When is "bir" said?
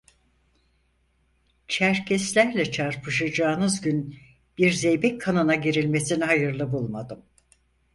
4.57-4.71